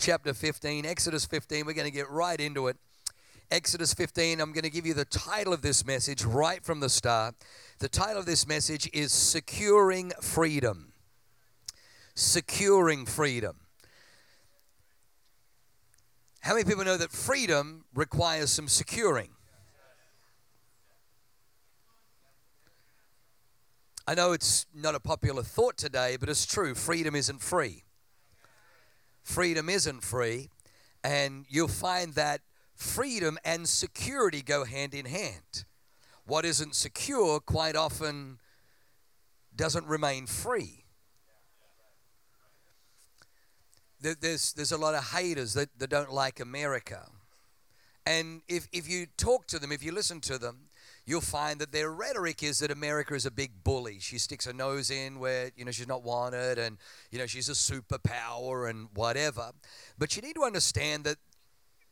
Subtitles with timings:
[0.00, 0.86] Chapter 15.
[0.86, 2.78] Exodus 15, we're going to get right into it.
[3.50, 6.88] Exodus 15, I'm going to give you the title of this message right from the
[6.88, 7.34] start.
[7.80, 10.94] The title of this message is Securing Freedom.
[12.14, 13.56] Securing Freedom.
[16.40, 19.28] How many people know that freedom requires some securing?
[24.06, 26.74] I know it's not a popular thought today, but it's true.
[26.74, 27.84] Freedom isn't free.
[29.22, 30.50] Freedom isn't free.
[31.02, 32.40] And you'll find that
[32.74, 35.64] freedom and security go hand in hand.
[36.26, 38.38] What isn't secure quite often
[39.54, 40.84] doesn't remain free.
[44.00, 47.10] There's, there's a lot of haters that, that don't like America.
[48.06, 50.69] And if, if you talk to them, if you listen to them,
[51.10, 53.98] you'll find that their rhetoric is that America is a big bully.
[53.98, 56.78] She sticks her nose in where, you know, she's not wanted and,
[57.10, 59.50] you know, she's a superpower and whatever.
[59.98, 61.16] But you need to understand that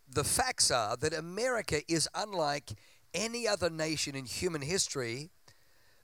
[0.08, 2.70] the facts are that America is unlike
[3.12, 5.30] any other nation in human history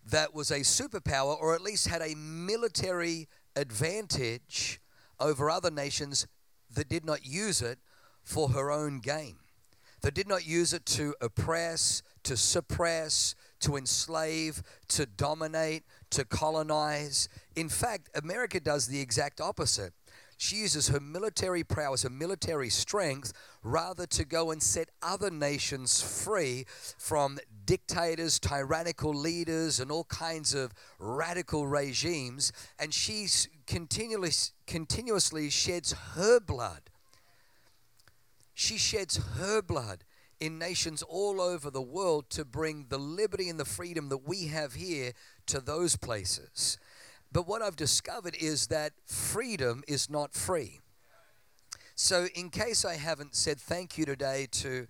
[0.04, 4.80] that was a superpower or at least had a military advantage
[5.20, 6.26] over other nations
[6.68, 7.78] that did not use it
[8.24, 9.36] for her own gain.
[10.02, 17.28] That did not use it to oppress, to suppress, to enslave, to dominate, to colonize.
[17.56, 19.92] In fact, America does the exact opposite.
[20.36, 26.02] She uses her military prowess, her military strength, rather to go and set other nations
[26.02, 26.66] free
[26.98, 32.52] from dictators, tyrannical leaders, and all kinds of radical regimes.
[32.78, 33.28] And she
[33.66, 34.32] continually,
[34.66, 36.90] continuously sheds her blood.
[38.54, 40.04] She sheds her blood
[40.40, 44.48] in nations all over the world to bring the liberty and the freedom that we
[44.48, 45.12] have here
[45.46, 46.78] to those places.
[47.32, 50.80] But what I've discovered is that freedom is not free.
[51.96, 54.86] So, in case I haven't said thank you today to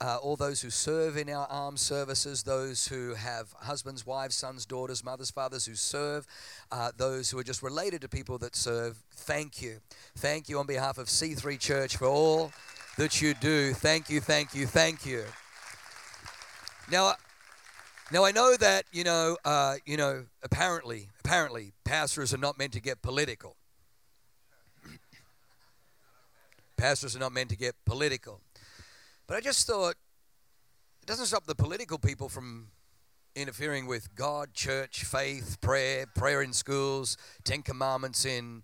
[0.00, 4.66] uh, all those who serve in our armed services, those who have husbands, wives, sons,
[4.66, 6.26] daughters, mothers, fathers who serve,
[6.70, 9.78] uh, those who are just related to people that serve, thank you.
[10.16, 12.52] Thank you on behalf of C3 Church for all
[12.96, 13.72] that you do.
[13.72, 15.24] Thank you, thank you, thank you.
[16.90, 17.14] Now,
[18.12, 20.26] now I know that you know, uh, you know.
[20.42, 23.56] Apparently, apparently, pastors are not meant to get political.
[26.76, 28.40] pastors are not meant to get political.
[29.26, 29.96] But I just thought
[31.02, 32.68] it doesn't stop the political people from
[33.34, 38.62] interfering with God, church, faith, prayer, prayer in schools, Ten Commandments in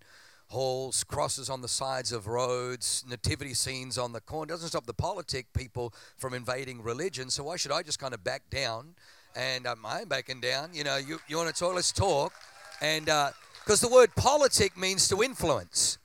[0.53, 4.51] halls, crosses on the sides of roads, nativity scenes on the corner.
[4.51, 7.29] It doesn't stop the politic people from invading religion.
[7.29, 8.95] So why should I just kind of back down?
[9.35, 10.69] And um, I'm backing down.
[10.73, 11.73] You know, you, you want to talk?
[11.75, 12.33] Let's talk.
[12.81, 15.97] And because uh, the word politic means to influence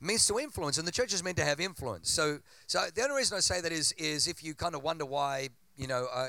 [0.00, 2.08] means to influence, and the church is meant to have influence.
[2.10, 5.04] So, so the only reason I say that is, is if you kind of wonder
[5.04, 6.28] why, you know, I,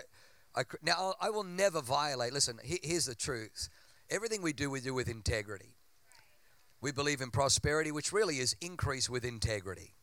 [0.56, 2.34] I now I will never violate.
[2.34, 3.70] Listen, here's the truth:
[4.10, 5.76] everything we do, we do with integrity.
[6.82, 9.96] We believe in prosperity, which really is increase with integrity.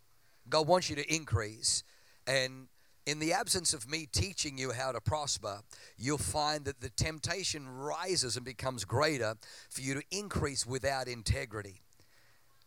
[0.48, 1.82] God wants you to increase,
[2.26, 2.69] and
[3.06, 5.60] in the absence of me teaching you how to prosper,
[5.97, 9.34] you'll find that the temptation rises and becomes greater
[9.70, 11.82] for you to increase without integrity.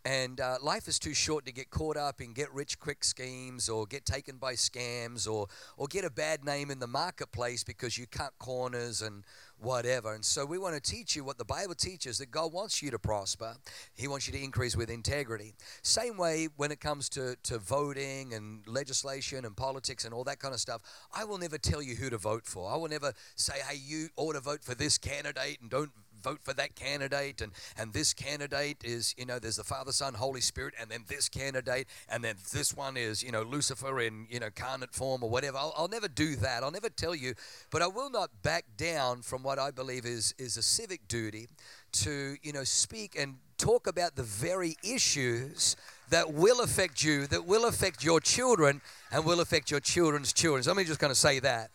[0.06, 3.68] And uh, life is too short to get caught up in get rich quick schemes
[3.68, 7.98] or get taken by scams or, or get a bad name in the marketplace because
[7.98, 9.26] you cut corners and
[9.60, 10.14] whatever.
[10.14, 12.92] And so we want to teach you what the Bible teaches that God wants you
[12.92, 13.56] to prosper.
[13.94, 15.54] He wants you to increase with integrity.
[15.82, 20.40] Same way when it comes to, to voting and legislation and politics and all that
[20.40, 20.82] kind of stuff,
[21.14, 22.72] I will never tell you who to vote for.
[22.72, 26.40] I will never say, hey, you ought to vote for this candidate and don't vote
[26.44, 30.42] for that candidate and and this candidate is you know there's the father son holy
[30.42, 34.40] spirit and then this candidate and then this one is you know lucifer in you
[34.40, 35.58] know carnate form or whatever.
[35.58, 36.64] I'll, I'll never do that.
[36.64, 37.34] I'll never tell you
[37.72, 41.48] but i will not back down from what i believe is is a civic duty
[41.92, 45.76] to you know speak and talk about the very issues
[46.10, 50.64] that will affect you that will affect your children and will affect your children's children.
[50.64, 51.70] So let me just kind of say that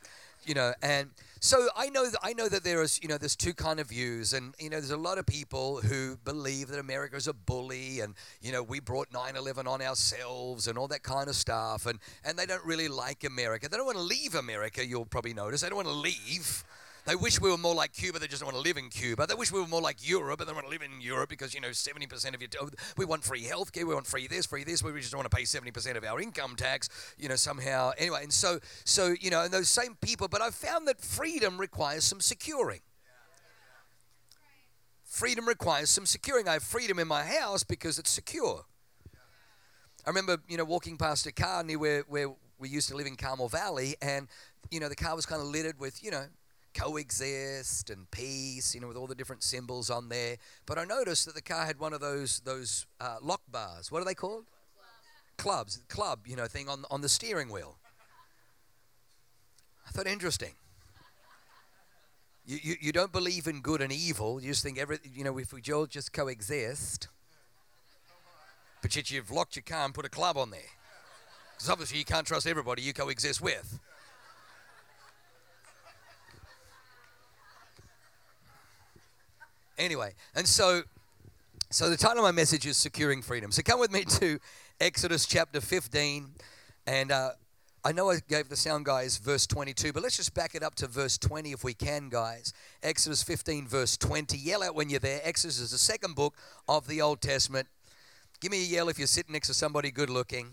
[0.45, 1.11] you know and
[1.45, 3.89] so I know that I know that there is you know there's two kind of
[3.89, 7.35] views, and you know there's a lot of people who believe that America is a
[7.35, 11.85] bully, and you know we brought 9/11 on ourselves and all that kind of stuff,
[11.85, 13.69] and and they don't really like America.
[13.69, 14.87] They don't want to leave America.
[14.87, 16.65] You'll probably notice they don't want to leave.
[17.07, 18.19] They wish we were more like Cuba.
[18.19, 19.27] They just don't want to live in Cuba.
[19.27, 21.53] They wish we were more like Europe, but they want to live in Europe because,
[21.53, 22.49] you know, 70% of your.
[22.61, 23.85] Oh, we want free healthcare.
[23.85, 24.83] We want free this, free this.
[24.83, 27.93] We just don't want to pay 70% of our income tax, you know, somehow.
[27.99, 30.29] Anyway, and so, so you know, and those same people.
[30.29, 32.81] But I've found that freedom requires some securing.
[35.05, 36.49] Freedom requires some securing.
[36.49, 38.65] I have freedom in my house because it's secure.
[40.07, 43.07] I remember, you know, walking past a car near where, where we used to live
[43.07, 44.27] in Carmel Valley, and,
[44.71, 46.25] you know, the car was kind of littered with, you know,
[46.75, 50.37] coexist and peace, you know, with all the different symbols on there.
[50.67, 53.91] But I noticed that the car had one of those those uh, lock bars.
[53.91, 54.45] What are they called?
[55.39, 55.83] Clubs.
[55.89, 57.79] Club, you know, thing on on the steering wheel.
[59.87, 60.55] I thought interesting.
[62.47, 64.41] You, you, you don't believe in good and evil.
[64.41, 67.09] You just think every you know if we all just coexist.
[68.83, 70.61] But yet you've locked your car and put a club on there.
[71.55, 73.81] Because obviously you can't trust everybody you coexist with.
[79.79, 80.83] Anyway, and so
[81.71, 83.51] so the title of my message is Securing Freedom.
[83.51, 84.39] So come with me to
[84.81, 86.29] Exodus chapter 15.
[86.87, 87.31] And uh,
[87.85, 90.77] I know I gave the sound guys verse 22, but let's just back it up
[90.77, 92.53] to verse 20 if we can, guys.
[92.83, 94.39] Exodus 15, verse 20.
[94.39, 95.21] Yell out when you're there.
[95.25, 96.35] Exodus is the second book
[96.69, 97.67] of the Old Testament.
[98.41, 100.51] Give me a yell if you're sitting next to somebody good looking.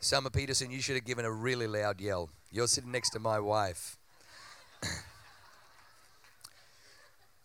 [0.00, 2.28] Summer Peterson, you should have given a really loud yell.
[2.50, 3.96] You're sitting next to my wife.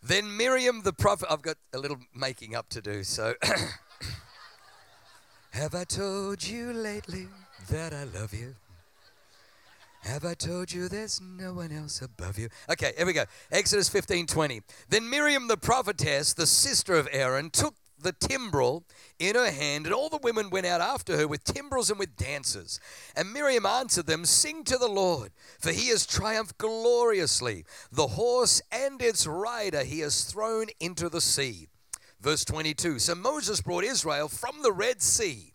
[0.02, 3.34] Then Miriam the prophet, I've got a little making up to do, so.
[5.50, 7.28] Have I told you lately
[7.70, 8.54] that I love you?
[10.02, 12.48] Have I told you there's no one else above you?
[12.70, 13.24] Okay, here we go.
[13.50, 14.62] Exodus 15 20.
[14.88, 18.84] Then Miriam the prophetess, the sister of Aaron, took the timbrel
[19.18, 22.16] in her hand, and all the women went out after her with timbrels and with
[22.16, 22.80] dances.
[23.16, 27.64] And Miriam answered them, Sing to the Lord, for he has triumphed gloriously.
[27.90, 31.68] The horse and its rider he has thrown into the sea.
[32.20, 35.54] Verse 22 So Moses brought Israel from the Red Sea.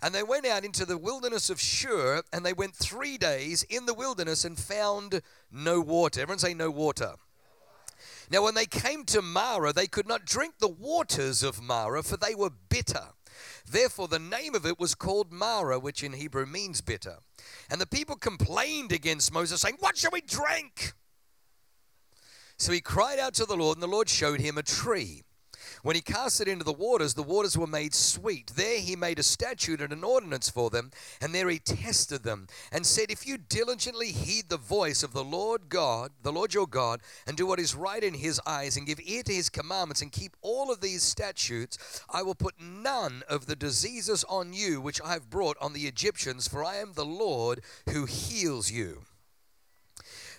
[0.00, 3.86] And they went out into the wilderness of Shur, and they went three days in
[3.86, 6.20] the wilderness and found no water.
[6.20, 7.14] Everyone say, No water.
[8.30, 12.16] Now, when they came to Marah, they could not drink the waters of Marah, for
[12.16, 13.08] they were bitter.
[13.70, 17.18] Therefore, the name of it was called Marah, which in Hebrew means bitter.
[17.70, 20.92] And the people complained against Moses, saying, What shall we drink?
[22.56, 25.22] So he cried out to the Lord, and the Lord showed him a tree.
[25.88, 28.52] When he cast it into the waters, the waters were made sweet.
[28.54, 32.46] There he made a statute and an ordinance for them, and there he tested them,
[32.70, 36.66] and said, If you diligently heed the voice of the Lord God, the Lord your
[36.66, 40.02] God, and do what is right in his eyes, and give ear to his commandments,
[40.02, 44.82] and keep all of these statutes, I will put none of the diseases on you
[44.82, 49.04] which I have brought on the Egyptians, for I am the Lord who heals you.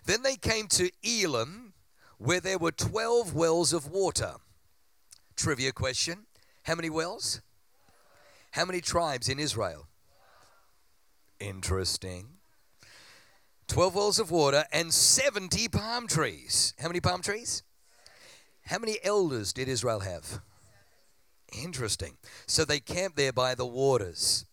[0.06, 1.74] Then they came to Elim,
[2.20, 4.36] where there were twelve wells of water.
[5.40, 6.26] Trivia question
[6.64, 7.40] How many wells?
[8.52, 9.88] How many tribes in Israel?
[11.40, 12.28] Interesting.
[13.68, 16.74] 12 wells of water and 70 palm trees.
[16.78, 17.64] How many palm trees?
[18.66, 20.42] How many elders did Israel have?
[21.58, 22.18] Interesting.
[22.46, 24.46] So they camped there by the waters.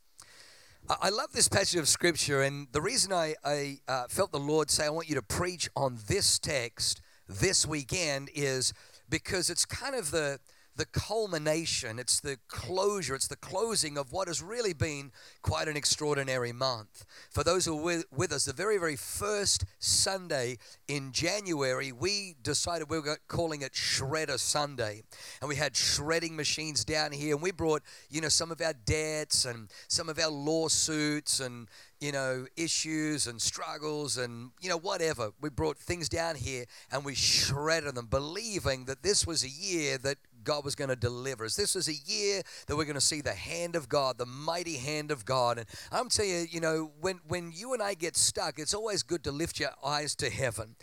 [0.88, 4.70] I love this passage of scripture, and the reason I, I uh, felt the Lord
[4.70, 8.72] say, I want you to preach on this text this weekend is
[9.10, 10.38] because it's kind of the,
[10.76, 15.10] the culmination, it's the closure, it's the closing of what has really been
[15.42, 17.04] quite an extraordinary month.
[17.30, 22.90] For those who with, with us, the very, very first Sunday in January, we decided
[22.90, 25.02] we were calling it Shredder Sunday.
[25.40, 28.74] And we had shredding machines down here, and we brought, you know, some of our
[28.74, 31.68] debts and some of our lawsuits and,
[32.00, 35.30] you know, issues and struggles and, you know, whatever.
[35.40, 39.98] We brought things down here and we shredded them, believing that this was a year
[39.98, 41.56] that God was going to deliver us.
[41.56, 44.78] This was a year that we're going to see the hand of God, the mighty
[44.78, 45.58] hand of God.
[45.58, 49.02] And I'm telling you, you know, when, when you and I get stuck, it's always
[49.02, 50.76] good to lift your eyes to heaven.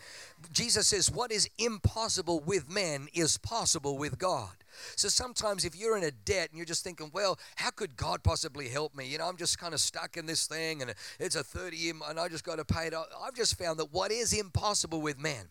[0.52, 4.52] Jesus says, What is impossible with men is possible with God.
[4.96, 8.24] So sometimes if you're in a debt and you're just thinking, well, how could God
[8.24, 9.08] possibly help me?
[9.08, 11.94] You know, I'm just kind of stuck in this thing and it's a 30 year
[12.10, 12.94] and I just got to pay it.
[12.94, 15.50] I've just found that what is impossible with men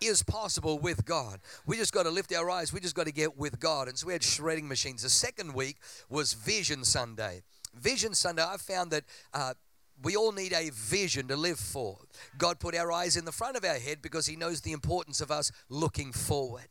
[0.00, 1.40] is possible with God.
[1.66, 2.72] We just got to lift our eyes.
[2.72, 3.88] We just got to get with God.
[3.88, 5.02] And so we had shredding machines.
[5.02, 5.76] The second week
[6.08, 7.42] was Vision Sunday.
[7.74, 9.04] Vision Sunday, I found that.
[9.32, 9.54] Uh,
[10.02, 11.98] we all need a vision to live for.
[12.38, 15.20] God put our eyes in the front of our head because He knows the importance
[15.20, 16.68] of us looking forward.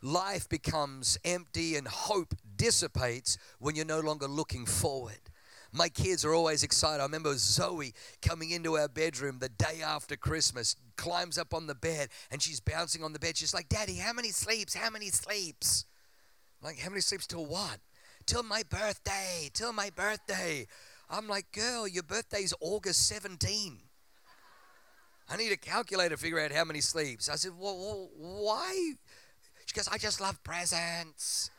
[0.00, 5.27] Life becomes empty and hope dissipates when you're no longer looking forward.
[5.72, 7.00] My kids are always excited.
[7.00, 11.74] I remember Zoe coming into our bedroom the day after Christmas, climbs up on the
[11.74, 13.36] bed, and she's bouncing on the bed.
[13.36, 14.74] She's like, Daddy, how many sleeps?
[14.74, 15.84] How many sleeps?
[16.60, 17.78] I'm like, how many sleeps till what?
[18.26, 20.66] Till my birthday, till my birthday.
[21.10, 23.78] I'm like, girl, your birthday's August 17.
[25.30, 27.28] I need a calculator to figure out how many sleeps.
[27.28, 28.92] I said, well, why?
[29.66, 31.50] She goes, I just love presents.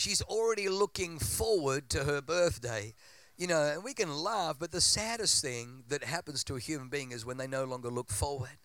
[0.00, 2.94] She's already looking forward to her birthday.
[3.36, 6.88] You know, and we can laugh, but the saddest thing that happens to a human
[6.88, 8.56] being is when they no longer look forward.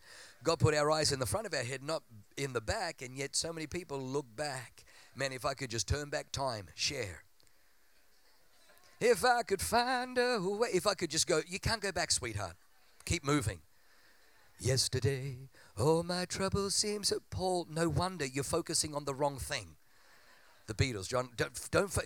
[0.46, 2.04] God put our eyes in the front of our head, not
[2.38, 4.86] in the back, and yet so many people look back.
[5.14, 7.26] Man, if I could just turn back time, Cher.
[9.02, 12.12] If I could find a way, if I could just go, you can't go back,
[12.12, 12.56] sweetheart.
[13.04, 13.60] Keep moving.
[14.58, 17.68] Yesterday, all my troubles seem so Paul.
[17.70, 19.76] No wonder you're focusing on the wrong thing
[20.68, 21.08] the Beatles.
[21.08, 21.98] John, don't, don't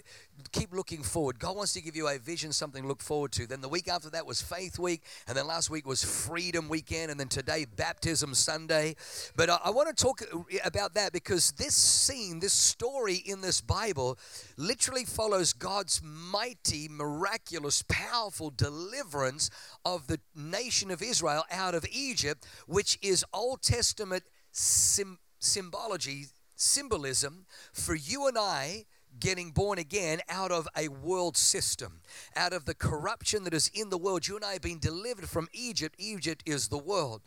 [0.51, 1.39] keep looking forward.
[1.39, 3.47] God wants to give you a vision, something to look forward to.
[3.47, 7.11] Then the week after that was Faith Week, and then last week was Freedom Weekend,
[7.11, 8.95] and then today Baptism Sunday.
[9.35, 13.41] But I, I want to talk uh, about that because this scene, this story in
[13.41, 14.17] this Bible,
[14.57, 19.49] literally follows God's mighty, miraculous, powerful deliverance
[19.85, 26.25] of the nation of Israel out of Egypt, which is Old Testament sim- symbology
[26.59, 28.85] symbolism for you and I
[29.19, 32.01] getting born again out of a world system,
[32.35, 34.27] out of the corruption that is in the world.
[34.27, 35.95] You and I have been delivered from Egypt.
[35.97, 37.21] Egypt is the world.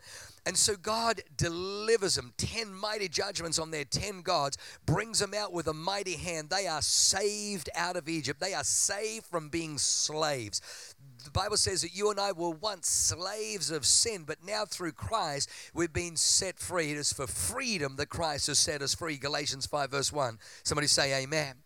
[0.47, 2.33] And so God delivers them.
[2.37, 6.51] Ten mighty judgments on their ten gods, brings them out with a mighty hand.
[6.51, 8.41] They are saved out of Egypt.
[8.41, 12.89] They are saved from being slaves the Bible says that you and I were once
[12.89, 16.91] slaves of sin, but now through Christ we've been set free.
[16.91, 19.17] It is for freedom that Christ has set us free.
[19.17, 20.39] Galatians 5, verse 1.
[20.63, 21.57] Somebody say, Amen.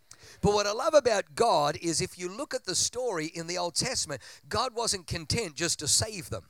[0.42, 3.58] But what I love about God is if you look at the story in the
[3.58, 6.44] Old Testament, God wasn't content just to save them.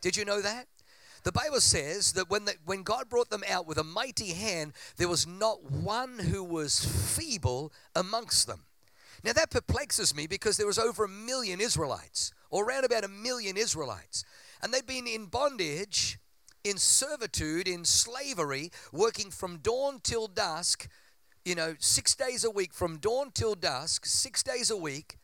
[0.00, 0.66] Did you know that?
[1.22, 4.72] The Bible says that when, the, when God brought them out with a mighty hand,
[4.96, 8.64] there was not one who was feeble amongst them.
[9.22, 13.08] Now that perplexes me because there was over a million Israelites or around about a
[13.08, 14.24] million Israelites.
[14.62, 16.18] And they've been in bondage,
[16.64, 20.88] in servitude, in slavery, working from dawn till dusk,
[21.44, 25.18] you know, six days a week, from dawn till dusk, six days a week,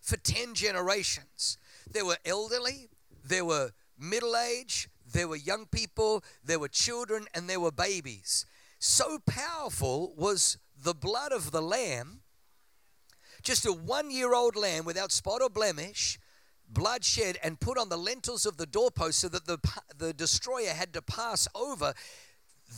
[0.00, 1.58] for 10 generations.
[1.90, 2.88] There were elderly,
[3.24, 8.46] there were middle age, there were young people, there were children, and there were babies.
[8.78, 12.20] So powerful was the blood of the lamb,
[13.42, 16.18] just a one year old lamb without spot or blemish,
[16.68, 19.58] blood shed and put on the lintels of the doorpost so that the,
[19.96, 21.94] the destroyer had to pass over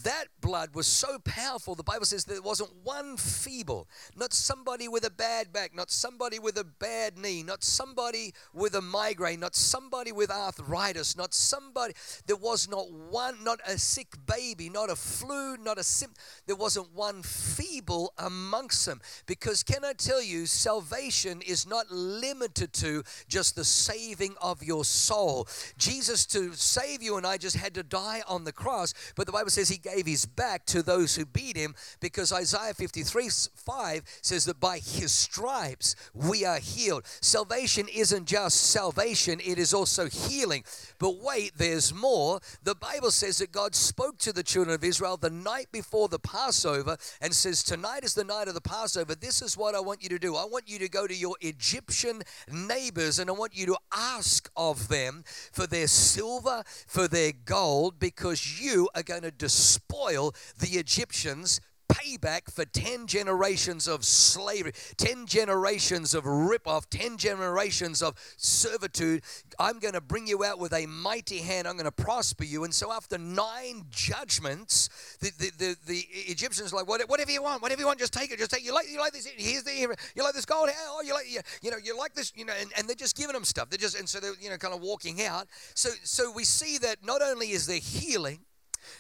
[0.05, 5.05] that blood was so powerful, the Bible says there wasn't one feeble, not somebody with
[5.05, 9.55] a bad back, not somebody with a bad knee, not somebody with a migraine, not
[9.55, 11.95] somebody with arthritis, not somebody,
[12.27, 16.11] there was not one, not a sick baby, not a flu, not a sim,
[16.47, 19.01] there wasn't one feeble amongst them.
[19.27, 24.85] Because can I tell you, salvation is not limited to just the saving of your
[24.85, 25.47] soul.
[25.77, 29.33] Jesus, to save you and I, just had to die on the cross, but the
[29.33, 34.03] Bible says he gave his back to those who beat him because Isaiah 53 5
[34.23, 37.05] says that by his stripes we are healed.
[37.21, 40.65] Salvation isn't just salvation, it is also healing.
[40.99, 42.41] But wait, there's more.
[42.63, 46.19] The Bible says that God spoke to the children of Israel the night before the
[46.19, 49.15] Passover and says, Tonight is the night of the Passover.
[49.15, 50.37] This is what I want you to do.
[50.37, 54.51] I want you to go to your Egyptian neighbors and I want you to ask
[54.57, 60.35] of them for their silver, for their gold, because you are going to destroy spoil
[60.59, 61.61] the Egyptians
[61.93, 69.23] payback for 10 generations of slavery, 10 generations of ripoff, 10 generations of servitude.
[69.59, 71.69] I'm going to bring you out with a mighty hand.
[71.69, 72.65] I'm going to prosper you.
[72.65, 74.89] And so, after nine judgments,
[75.21, 78.33] the, the, the, the Egyptians are like, whatever you want, whatever you want, just take
[78.33, 78.39] it.
[78.39, 78.67] Just take it.
[78.67, 79.27] You like, you like this?
[79.37, 79.73] Here's the,
[80.17, 80.71] you like this gold?
[80.89, 83.17] Oh, you like, you, you know, you like this, you know, and, and they're just
[83.17, 83.71] giving them stuff.
[83.71, 85.47] They're just, and so they're, you know, kind of walking out.
[85.75, 88.41] So, so we see that not only is there healing,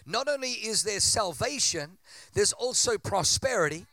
[0.07, 1.99] not only is there salvation,
[2.35, 3.87] there's also prosperity.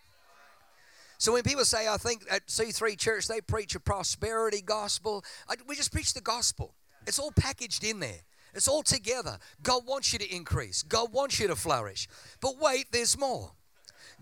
[1.18, 5.56] So when people say, I think at C3 Church they preach a prosperity gospel, I,
[5.68, 6.74] we just preach the gospel.
[7.06, 8.22] It's all packaged in there.
[8.54, 9.38] It's all together.
[9.62, 10.82] God wants you to increase.
[10.82, 12.08] God wants you to flourish.
[12.42, 13.52] But wait, there's more.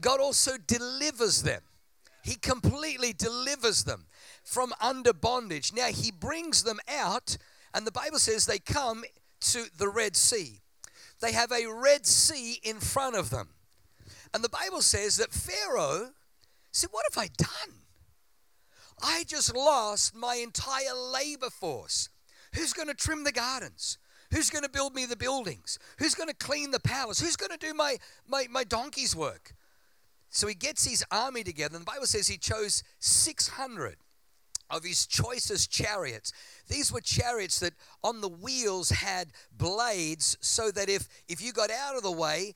[0.01, 1.61] God also delivers them.
[2.23, 4.05] He completely delivers them
[4.43, 5.71] from under bondage.
[5.73, 7.37] Now he brings them out,
[7.73, 9.05] and the Bible says they come
[9.39, 10.61] to the Red Sea.
[11.21, 13.49] They have a Red Sea in front of them.
[14.33, 16.11] And the Bible says that Pharaoh
[16.71, 17.75] said, What have I done?
[19.01, 22.09] I just lost my entire labor force.
[22.53, 23.97] Who's going to trim the gardens?
[24.31, 25.79] Who's going to build me the buildings?
[25.99, 27.19] Who's going to clean the palace?
[27.19, 27.97] Who's going to do my,
[28.27, 29.53] my, my donkey's work?
[30.29, 33.97] So he gets his army together, and the Bible says he chose 600
[34.69, 36.33] of his choicest chariots.
[36.67, 41.71] These were chariots that on the wheels had blades so that if, if you got
[41.71, 42.53] out of the way,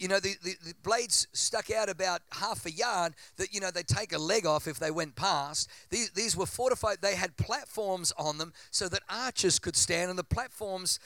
[0.00, 3.70] you know, the, the, the, blades stuck out about half a yard that, you know,
[3.70, 5.68] they'd take a leg off if they went past.
[5.90, 6.98] These, these were fortified.
[7.02, 10.98] They had platforms on them so that archers could stand, and the platforms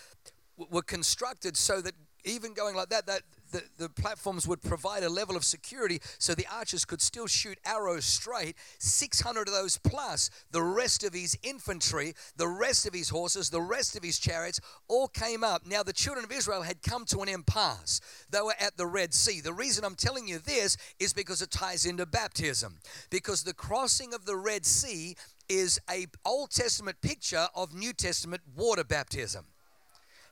[0.56, 1.94] were constructed so that
[2.24, 3.22] even going like that, that
[3.54, 7.56] the, the platforms would provide a level of security so the archers could still shoot
[7.64, 8.56] arrows straight.
[8.80, 13.60] 600 of those plus the rest of his infantry, the rest of his horses, the
[13.60, 15.64] rest of his chariots all came up.
[15.66, 18.00] Now, the children of Israel had come to an impasse.
[18.28, 19.40] They were at the Red Sea.
[19.40, 22.78] The reason I'm telling you this is because it ties into baptism.
[23.08, 25.14] Because the crossing of the Red Sea
[25.48, 29.44] is a Old Testament picture of New Testament water baptism.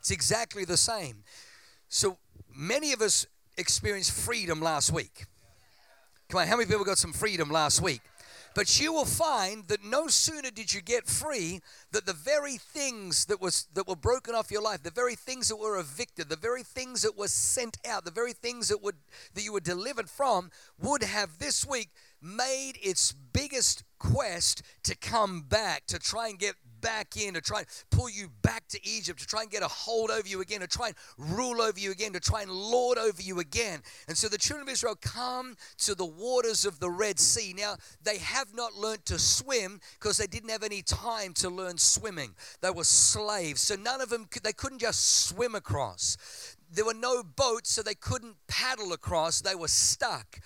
[0.00, 1.22] It's exactly the same.
[1.94, 2.16] So
[2.56, 3.26] many of us
[3.58, 5.26] experienced freedom last week.
[6.30, 8.00] Come on, how many people got some freedom last week?
[8.54, 13.26] But you will find that no sooner did you get free that the very things
[13.26, 16.36] that was that were broken off your life, the very things that were evicted, the
[16.36, 18.96] very things that were sent out, the very things that would
[19.34, 21.90] that you were delivered from would have this week
[22.22, 27.60] made its biggest quest to come back to try and get back in, to try
[27.60, 30.60] and pull you back to Egypt, to try and get a hold over you again,
[30.60, 33.80] to try and rule over you again, to try and lord over you again.
[34.08, 37.54] And so the children of Israel come to the waters of the Red Sea.
[37.56, 41.78] Now, they have not learned to swim because they didn't have any time to learn
[41.78, 42.34] swimming.
[42.60, 43.62] They were slaves.
[43.62, 46.56] So none of them, they couldn't just swim across.
[46.70, 49.40] There were no boats, so they couldn't paddle across.
[49.40, 50.40] They were stuck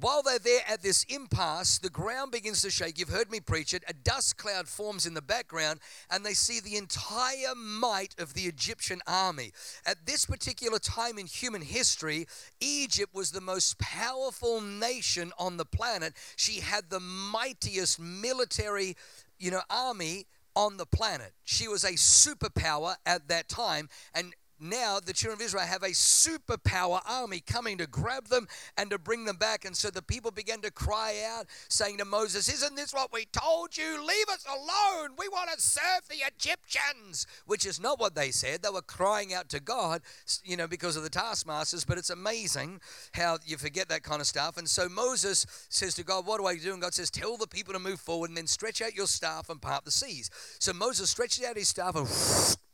[0.00, 2.98] while they're there at this impasse, the ground begins to shake.
[2.98, 3.84] You've heard me preach it.
[3.86, 5.80] A dust cloud forms in the background,
[6.10, 9.52] and they see the entire might of the Egyptian army.
[9.84, 12.26] At this particular time in human history,
[12.60, 16.14] Egypt was the most powerful nation on the planet.
[16.36, 18.96] She had the mightiest military,
[19.38, 21.32] you know, army on the planet.
[21.44, 25.88] She was a superpower at that time, and now the children of Israel have a
[25.88, 28.46] superpower army coming to grab them
[28.76, 29.64] and to bring them back.
[29.64, 33.26] And so the people began to cry out, saying to Moses, Isn't this what we
[33.26, 34.00] told you?
[34.06, 35.10] Leave us alone.
[35.18, 38.62] We want to serve the Egyptians, which is not what they said.
[38.62, 40.02] They were crying out to God,
[40.44, 41.84] you know, because of the taskmasters.
[41.84, 42.80] But it's amazing
[43.14, 44.56] how you forget that kind of stuff.
[44.56, 46.72] And so Moses says to God, What do I do?
[46.72, 49.50] And God says, Tell the people to move forward and then stretch out your staff
[49.50, 50.30] and part the seas.
[50.58, 52.06] So Moses stretches out his staff and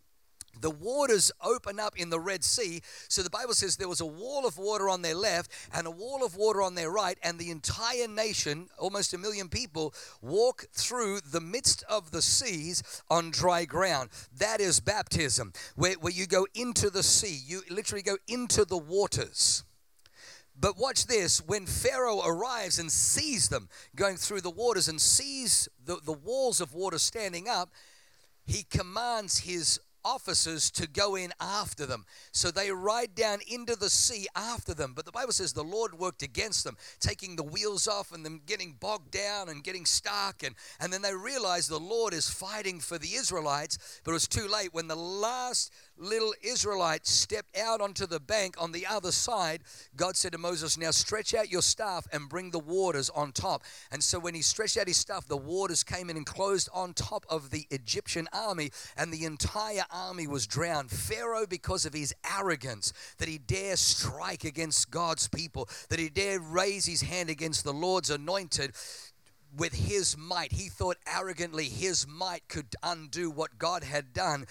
[0.61, 2.81] the waters open up in the Red Sea.
[3.09, 5.91] So the Bible says there was a wall of water on their left and a
[5.91, 10.67] wall of water on their right, and the entire nation, almost a million people, walk
[10.73, 14.11] through the midst of the seas on dry ground.
[14.37, 18.79] That is baptism, where, where you go into the sea, you literally go into the
[18.79, 19.65] waters.
[20.61, 25.69] But watch this when Pharaoh arrives and sees them going through the waters and sees
[25.85, 27.71] the, the walls of water standing up,
[28.45, 32.07] he commands his officers to go in after them.
[32.33, 34.95] So they ride down into the sea after them.
[34.97, 38.41] But the Bible says the Lord worked against them, taking the wheels off and them
[38.47, 40.43] getting bogged down and getting stuck.
[40.43, 44.01] And, and then they realize the Lord is fighting for the Israelites.
[44.05, 44.73] But it was too late.
[44.73, 49.63] When the last little Israelite stepped out onto the bank on the other side,
[49.97, 53.65] God said to Moses, Now stretch out your staff and bring the waters on top.
[53.93, 56.95] And so when he stretched out his staff, the waters came in and closed on
[56.95, 59.85] top of the Egyptian army, and the entire
[60.27, 60.91] was drowned.
[60.91, 66.41] Pharaoh, because of his arrogance, that he dare strike against God's people, that he dare
[66.41, 68.73] raise his hand against the Lord's anointed,
[69.57, 70.53] with his might.
[70.53, 74.47] He thought arrogantly his might could undo what God had done.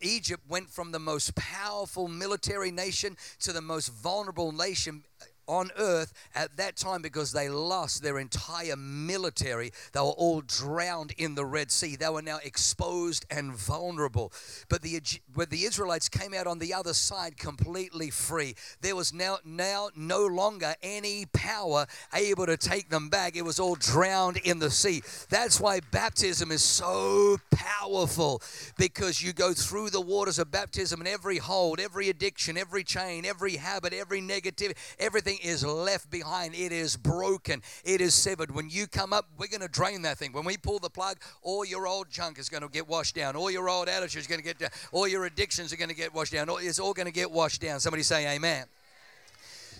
[0.00, 5.04] Egypt went from the most powerful military nation to the most vulnerable nation
[5.46, 9.72] on earth at that time because they lost their entire military.
[9.92, 11.96] They were all drowned in the Red Sea.
[11.96, 14.32] They were now exposed and vulnerable.
[14.68, 15.00] But the
[15.34, 19.90] when the Israelites came out on the other side completely free, there was now now
[19.94, 23.36] no longer any power able to take them back.
[23.36, 25.02] It was all drowned in the sea.
[25.28, 28.42] That's why baptism is so powerful
[28.76, 33.24] because you go through the waters of baptism and every hold, every addiction, every chain,
[33.24, 36.54] every habit, every negativity, everything is left behind.
[36.54, 37.62] It is broken.
[37.84, 38.54] It is severed.
[38.54, 40.32] When you come up, we're going to drain that thing.
[40.32, 43.36] When we pull the plug, all your old junk is going to get washed down.
[43.36, 44.70] All your old attitudes is going to get down.
[44.92, 46.48] All your addictions are going to get washed down.
[46.60, 47.80] It's all going to get washed down.
[47.80, 48.66] Somebody say amen.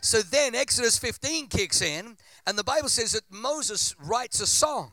[0.00, 2.16] So then Exodus 15 kicks in,
[2.46, 4.92] and the Bible says that Moses writes a song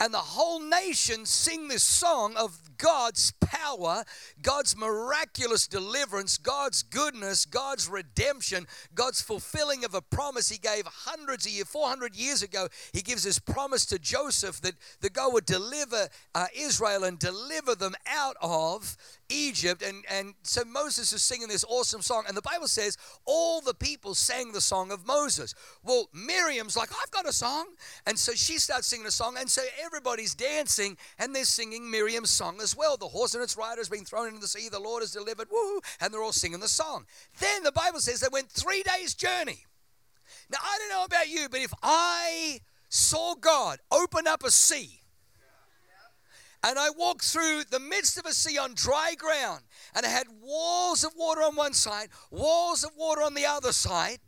[0.00, 4.04] and the whole nation sing this song of God's power,
[4.42, 11.46] God's miraculous deliverance, God's goodness, God's redemption, God's fulfilling of a promise He gave hundreds
[11.46, 12.68] of years, 400 years ago.
[12.92, 17.74] He gives His promise to Joseph that, that God would deliver uh, Israel and deliver
[17.74, 18.96] them out of
[19.28, 19.82] Egypt.
[19.82, 22.24] And, and so Moses is singing this awesome song.
[22.28, 25.54] And the Bible says all the people sang the song of Moses.
[25.82, 27.66] Well, Miriam's like, I've got a song.
[28.06, 29.36] And so she starts singing a song.
[29.38, 32.96] And so everybody's dancing and they're singing Miriam's song as well.
[32.96, 34.68] The horse and its rider has been thrown into the sea.
[34.68, 35.48] The Lord has delivered.
[35.50, 35.80] Woo!
[36.00, 37.06] And they're all singing the song.
[37.40, 39.64] Then the Bible says they went three days' journey.
[40.50, 45.00] Now, I don't know about you, but if I saw God open up a sea,
[46.64, 49.62] and I walked through the midst of a sea on dry ground,
[49.94, 53.72] and I had walls of water on one side, walls of water on the other
[53.72, 54.18] side.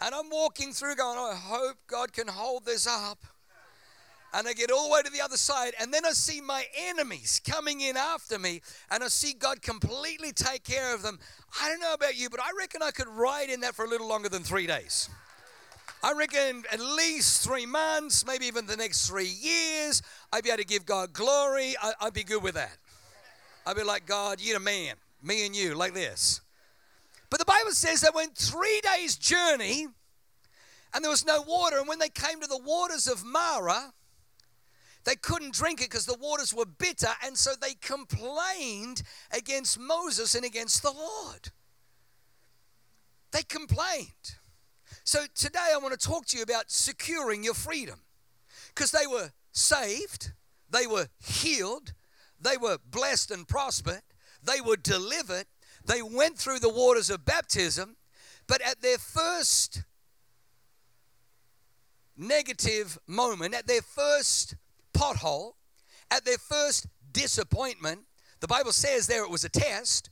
[0.00, 3.24] And I'm walking through going, I hope God can hold this up.
[4.32, 6.64] And I get all the way to the other side, and then I see my
[6.88, 11.18] enemies coming in after me, and I see God completely take care of them.
[11.60, 13.88] I don't know about you, but I reckon I could ride in that for a
[13.88, 15.10] little longer than three days.
[16.02, 20.58] I reckon at least three months, maybe even the next three years, I'd be able
[20.58, 21.74] to give God glory.
[21.80, 22.76] I, would be good with that.
[23.66, 26.40] I'd be like, God, you're a man, me and you, like this.
[27.28, 29.88] But the Bible says they went three days' journey
[30.94, 31.78] and there was no water.
[31.78, 33.92] And when they came to the waters of Marah,
[35.04, 37.10] they couldn't drink it because the waters were bitter.
[37.24, 41.50] And so they complained against Moses and against the Lord.
[43.32, 44.36] They complained.
[45.04, 48.00] So today I want to talk to you about securing your freedom
[48.74, 50.32] because they were saved,
[50.68, 51.94] they were healed,
[52.40, 54.02] they were blessed and prospered,
[54.42, 55.46] they were delivered,
[55.84, 57.96] they went through the waters of baptism,
[58.46, 59.82] but at their first
[62.16, 64.54] negative moment, at their first
[64.92, 65.52] pothole,
[66.10, 68.00] at their first disappointment,
[68.40, 70.10] the Bible says there it was a test.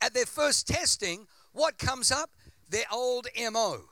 [0.00, 2.30] At their first testing, what comes up?
[2.68, 3.90] Their old MO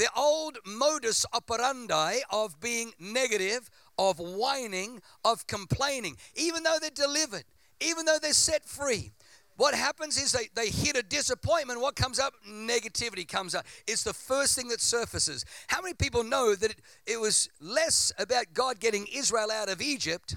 [0.00, 7.44] the old modus operandi of being negative, of whining, of complaining, even though they're delivered,
[7.82, 9.12] even though they're set free.
[9.58, 11.82] What happens is they, they hit a disappointment.
[11.82, 12.32] What comes up?
[12.48, 13.66] Negativity comes up.
[13.86, 15.44] It's the first thing that surfaces.
[15.66, 19.82] How many people know that it, it was less about God getting Israel out of
[19.82, 20.34] Egypt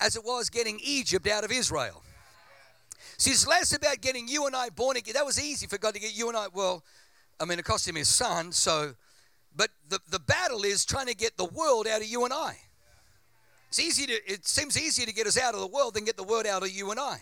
[0.00, 2.02] as it was getting Egypt out of Israel?
[3.18, 5.12] See, it's less about getting you and I born again.
[5.14, 6.46] That was easy for God to get you and I.
[6.50, 6.82] Well,
[7.38, 8.94] I mean, it cost him his son, so,
[9.54, 12.56] but the, the battle is trying to get the world out of you and I.
[13.68, 16.16] It's easy to, it seems easier to get us out of the world than get
[16.16, 17.20] the world out of you and I.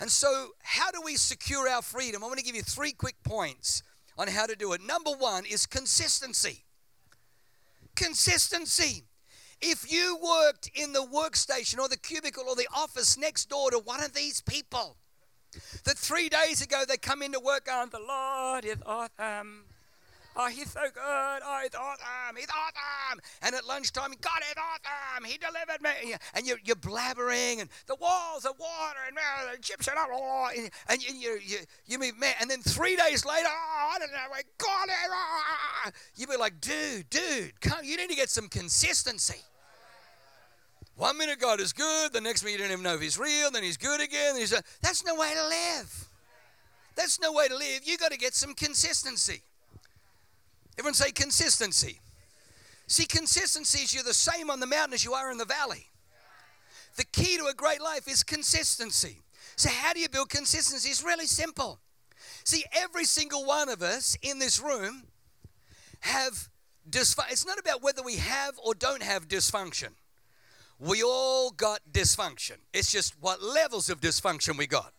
[0.00, 2.22] And so, how do we secure our freedom?
[2.22, 3.82] I want to give you three quick points
[4.16, 4.80] on how to do it.
[4.80, 6.64] Number one is consistency.
[7.96, 9.04] Consistency.
[9.60, 13.78] If you worked in the workstation or the cubicle or the office next door to
[13.80, 14.96] one of these people,
[15.84, 19.64] that three days ago they come into work going, The Lord is awesome.
[20.40, 20.94] Oh, he's so good.
[21.02, 22.36] Oh, he's awesome.
[22.36, 23.20] He's awesome.
[23.42, 25.24] And at lunchtime, God is awesome.
[25.24, 26.14] He delivered me.
[26.34, 30.08] And you're, you're blabbering, and the walls of water, and uh, the chips are up.
[30.56, 31.56] And, and you, you, you,
[31.86, 32.34] you mean, man.
[32.40, 35.10] And then three days later, oh, I don't know where God is.
[35.10, 35.90] Oh.
[36.14, 37.80] You be like, dude, dude, come.
[37.82, 39.42] You need to get some consistency.
[40.98, 43.52] One minute God is good, the next minute you don't even know if He's real,
[43.52, 44.34] then He's good again.
[44.34, 46.08] He's a, that's no way to live.
[46.96, 47.82] That's no way to live.
[47.84, 49.42] You got to get some consistency.
[50.76, 52.00] Everyone say consistency.
[52.88, 55.86] See, consistency is you're the same on the mountain as you are in the valley.
[56.96, 59.22] The key to a great life is consistency.
[59.54, 60.88] So, how do you build consistency?
[60.88, 61.78] It's really simple.
[62.42, 65.04] See, every single one of us in this room
[66.00, 66.48] have
[66.90, 67.30] dysfunction.
[67.30, 69.90] It's not about whether we have or don't have dysfunction.
[70.78, 72.58] We all got dysfunction.
[72.72, 74.92] It's just what levels of dysfunction we got.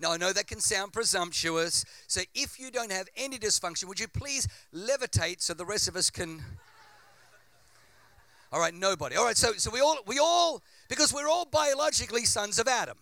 [0.00, 1.84] Now, I know that can sound presumptuous.
[2.06, 5.96] So, if you don't have any dysfunction, would you please levitate so the rest of
[5.96, 6.42] us can?
[8.52, 9.16] All right, nobody.
[9.16, 12.96] All right, so, so we all, we all, because we're all biologically sons of Adam.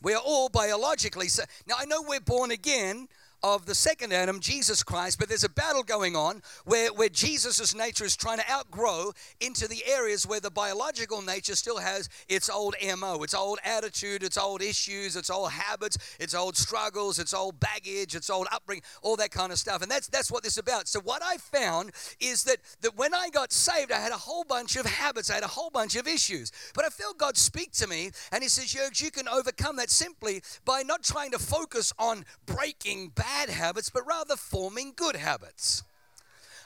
[0.00, 1.28] We are all biologically.
[1.28, 3.08] So, now, I know we're born again,
[3.42, 7.74] of the second Adam, Jesus Christ, but there's a battle going on where, where Jesus'
[7.74, 12.50] nature is trying to outgrow into the areas where the biological nature still has its
[12.50, 17.32] old MO, its old attitude, its old issues, its old habits, its old struggles, its
[17.32, 19.82] old baggage, its old upbringing, all that kind of stuff.
[19.82, 20.88] And that's that's what this is about.
[20.88, 24.44] So what I found is that, that when I got saved, I had a whole
[24.44, 26.52] bunch of habits, I had a whole bunch of issues.
[26.74, 29.90] But I felt God speak to me and he says, Jurgs, you can overcome that
[29.90, 35.16] simply by not trying to focus on breaking bad bad habits, but rather forming good
[35.16, 35.84] habits.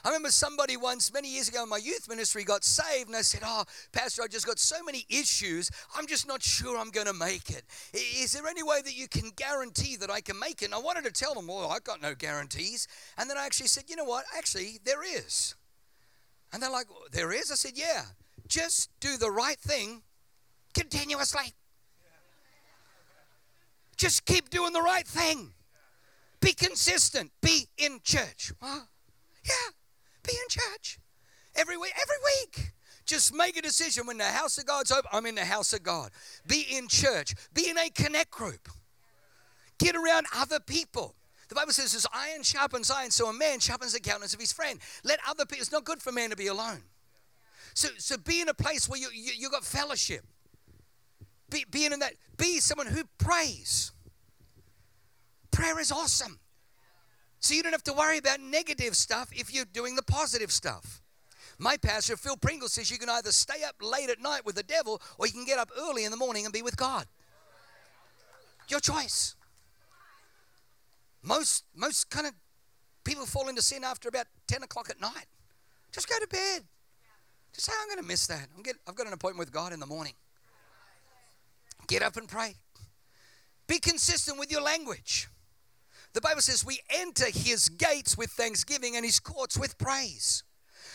[0.03, 3.21] I remember somebody once, many years ago in my youth ministry, got saved, and I
[3.21, 7.07] said, Oh, Pastor, I just got so many issues, I'm just not sure I'm going
[7.07, 7.63] to make it.
[7.93, 10.65] Is there any way that you can guarantee that I can make it?
[10.65, 12.87] And I wanted to tell them, Well, I've got no guarantees.
[13.17, 14.25] And then I actually said, You know what?
[14.37, 15.55] Actually, there is.
[16.53, 17.51] And they're like, There is?
[17.51, 18.03] I said, Yeah.
[18.47, 20.03] Just do the right thing
[20.75, 21.53] continuously.
[23.97, 25.54] Just keep doing the right thing.
[26.39, 27.31] Be consistent.
[27.41, 28.51] Be in church.
[28.61, 29.71] Yeah,
[30.23, 30.99] be in church
[31.55, 31.93] every week.
[32.01, 32.71] Every week.
[33.05, 35.09] Just make a decision when the house of God's open.
[35.13, 36.09] I'm in the house of God.
[36.47, 37.35] Be in church.
[37.53, 38.67] Be in a connect group.
[39.77, 41.15] Get around other people.
[41.49, 44.51] The Bible says, "As iron sharpens iron, so a man sharpens the countenance of his
[44.51, 45.61] friend." Let other people.
[45.61, 46.83] It's not good for man to be alone.
[47.75, 50.25] So, so be in a place where you you, you got fellowship.
[51.49, 52.15] Be, being in that.
[52.37, 53.91] Be someone who prays.
[55.55, 56.37] Prayer is awesome.
[57.39, 61.01] So you don't have to worry about negative stuff if you're doing the positive stuff.
[61.57, 64.63] My pastor, Phil Pringle, says you can either stay up late at night with the
[64.63, 67.05] devil or you can get up early in the morning and be with God.
[68.67, 69.35] Your choice.
[71.23, 72.33] Most most kind of
[73.05, 75.27] people fall into sin after about 10 o'clock at night.
[75.93, 76.63] Just go to bed.
[77.53, 78.49] Just say, I'm going to miss that.
[78.57, 80.13] I'm get, I've got an appointment with God in the morning.
[81.87, 82.55] Get up and pray.
[83.67, 85.29] Be consistent with your language.
[86.15, 90.45] The Bible says we enter his gates with thanksgiving and his courts with praise.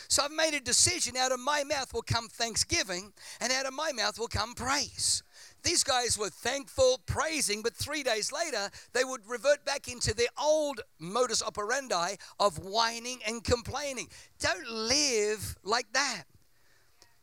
[0.07, 3.73] So I've made a decision out of my mouth will come thanksgiving, and out of
[3.75, 5.21] my mouth will come praise.
[5.61, 10.25] These guys were thankful, praising, but three days later, they would revert back into their
[10.41, 14.07] old modus operandi of whining and complaining.
[14.39, 16.23] Don't live like that.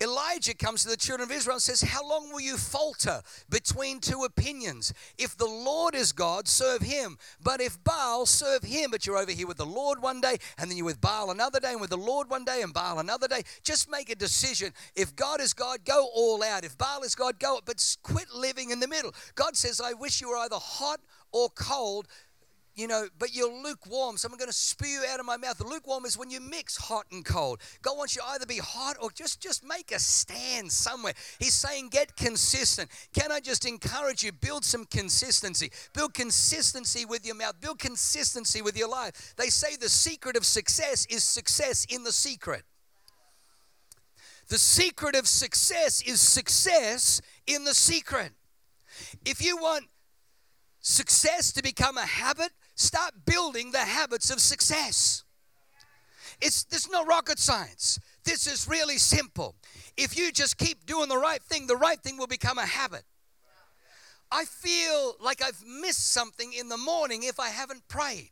[0.00, 3.98] Elijah comes to the children of Israel and says, How long will you falter between
[3.98, 4.92] two opinions?
[5.18, 7.18] If the Lord is God, serve him.
[7.42, 8.90] But if Baal, serve him.
[8.90, 11.58] But you're over here with the Lord one day, and then you're with Baal another
[11.58, 13.42] day, and with the Lord one day, and Baal another day.
[13.64, 14.72] Just make a decision.
[14.94, 16.64] If God is God, go all out.
[16.64, 17.61] If Baal is God, go.
[17.64, 19.12] But quit living in the middle.
[19.34, 21.00] God says, I wish you were either hot
[21.32, 22.06] or cold
[22.78, 25.60] you know, but you're lukewarm, so I'm going to spew out of my mouth.
[25.60, 27.60] Lukewarm is when you mix hot and cold.
[27.82, 31.14] God wants you either be hot or just just make a stand somewhere.
[31.40, 32.88] He's saying get consistent.
[33.12, 35.72] Can I just encourage you build some consistency.
[35.92, 37.60] Build consistency with your mouth.
[37.60, 39.34] Build consistency with your life.
[39.36, 42.62] They say the secret of success is success in the secret.
[44.48, 48.32] The secret of success is success in the secret.
[49.24, 49.86] If you want
[50.80, 55.24] success to become a habit, Start building the habits of success.
[56.40, 57.98] It's this no rocket science.
[58.22, 59.56] This is really simple.
[59.96, 63.02] If you just keep doing the right thing, the right thing will become a habit.
[64.30, 68.30] I feel like I've missed something in the morning if I haven't prayed.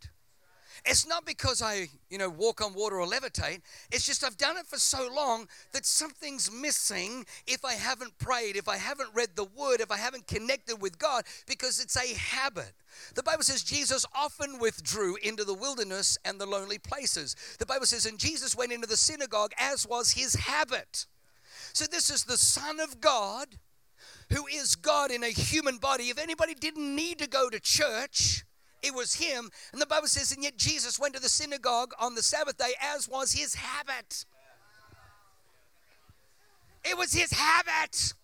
[0.85, 3.63] It's not because I, you know, walk on water or levitate.
[3.91, 8.55] It's just I've done it for so long that something's missing if I haven't prayed,
[8.55, 12.15] if I haven't read the word, if I haven't connected with God, because it's a
[12.15, 12.73] habit.
[13.15, 17.37] The Bible says Jesus often withdrew into the wilderness and the lonely places.
[17.59, 21.07] The Bible says, and Jesus went into the synagogue as was his habit.
[21.73, 23.59] So this is the Son of God
[24.33, 26.05] who is God in a human body.
[26.05, 28.45] If anybody didn't need to go to church,
[28.83, 29.51] it was him.
[29.73, 32.73] And the Bible says, and yet Jesus went to the synagogue on the Sabbath day,
[32.81, 34.25] as was his habit.
[36.85, 38.15] It was his habit.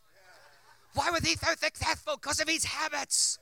[0.95, 2.17] Why was he so successful?
[2.17, 3.39] Because of his habits.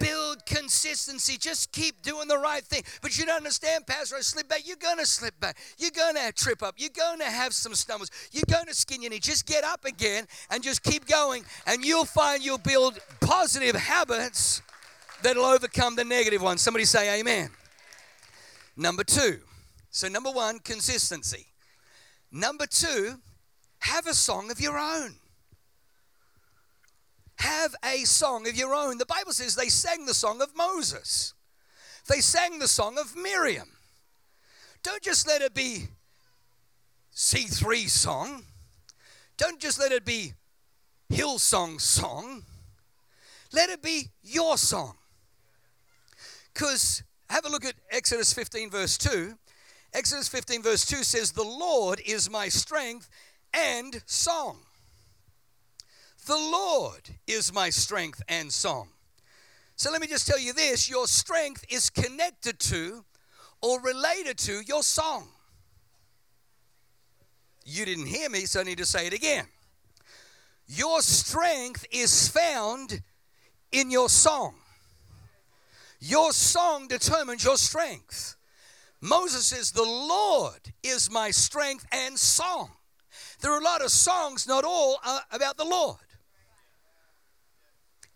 [0.00, 1.36] Build consistency.
[1.36, 2.82] Just keep doing the right thing.
[3.02, 4.16] But you don't understand, Pastor.
[4.16, 4.62] I slip back.
[4.66, 5.56] You're going to slip back.
[5.78, 6.74] You're going to trip up.
[6.78, 8.10] You're going to have some stumbles.
[8.32, 9.18] You're going to skin your knee.
[9.18, 11.44] Just get up again and just keep going.
[11.66, 14.62] And you'll find you'll build positive habits
[15.22, 16.62] that'll overcome the negative ones.
[16.62, 17.50] Somebody say amen.
[18.76, 19.40] Number two.
[19.90, 21.46] So, number one, consistency.
[22.30, 23.16] Number two,
[23.80, 25.16] have a song of your own.
[27.38, 28.98] Have a song of your own.
[28.98, 31.34] The Bible says they sang the song of Moses,
[32.08, 33.70] they sang the song of Miriam.
[34.82, 35.88] Don't just let it be
[37.14, 38.44] C3 song.
[39.36, 40.34] Don't just let it be
[41.12, 42.44] Hillsong song.
[43.52, 44.94] Let it be your song.
[46.52, 49.34] Because have a look at Exodus 15, verse 2.
[49.94, 53.08] Exodus 15, verse 2 says, The Lord is my strength
[53.54, 54.58] and song.
[56.28, 58.90] The Lord is my strength and song.
[59.76, 63.02] So let me just tell you this your strength is connected to
[63.62, 65.28] or related to your song.
[67.64, 69.46] You didn't hear me, so I need to say it again.
[70.66, 73.00] Your strength is found
[73.72, 74.56] in your song.
[75.98, 78.36] Your song determines your strength.
[79.00, 82.72] Moses says, The Lord is my strength and song.
[83.40, 85.96] There are a lot of songs, not all uh, about the Lord.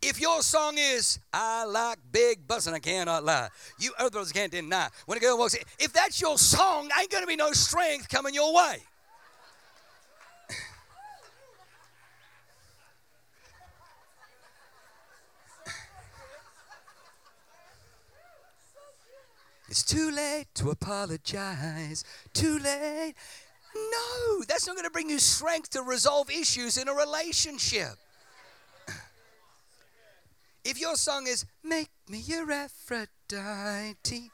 [0.02, 4.88] If your song is "I like big bussin," I cannot lie," you others can't deny.
[5.06, 8.34] When a girl walks in, if that's your song, ain't gonna be no strength coming
[8.34, 8.82] your way.
[19.68, 22.04] It's too late to apologize.
[22.34, 23.14] Too late.
[23.74, 27.94] No, that's not going to bring you strength to resolve issues in a relationship.
[30.64, 34.30] If your song is, Make me your Aphrodite,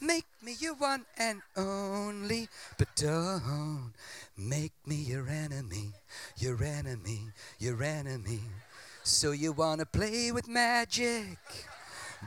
[0.00, 3.92] make me your one and only, but don't
[4.36, 5.92] make me your enemy,
[6.38, 7.20] your enemy,
[7.58, 8.40] your enemy.
[9.02, 11.36] So you want to play with magic?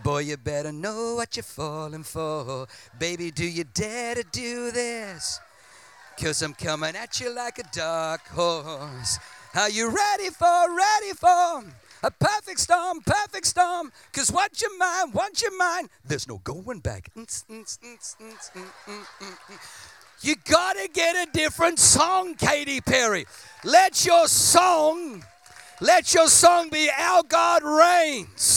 [0.04, 2.68] Boy, you better know what you're falling for.
[3.00, 5.40] Baby, do you dare to do this?
[6.22, 9.18] Cause I'm coming at you like a dark horse.
[9.56, 11.64] Are you ready for, ready for
[12.04, 13.92] a perfect storm, perfect storm?
[14.12, 17.10] Cause once your mind, once your mind, there's no going back.
[20.22, 23.26] You gotta get a different song, Katy Perry.
[23.64, 25.24] Let your song,
[25.82, 28.53] let your song be Our God Reigns.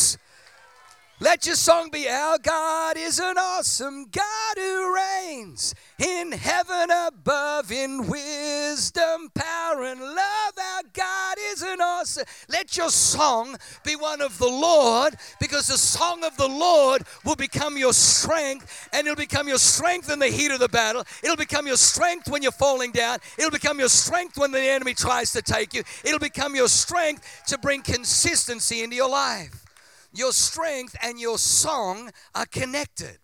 [1.19, 7.73] Let your song be Our God is an awesome God who reigns in heaven above
[7.73, 10.53] in wisdom, power, and love.
[10.59, 12.27] Our God is an awesome.
[12.51, 17.37] Let your song be one of the Lord because the song of the Lord will
[17.37, 21.03] become your strength and it'll become your strength in the heat of the battle.
[21.23, 23.21] It'll become your strength when you're falling down.
[23.39, 25.83] It'll become your strength when the enemy tries to take you.
[26.05, 29.66] It'll become your strength to bring consistency into your life
[30.17, 33.19] your strength and your song are connected.